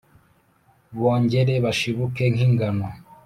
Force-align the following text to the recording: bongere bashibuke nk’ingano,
bongere 0.99 1.53
bashibuke 1.63 2.23
nk’ingano, 2.33 2.85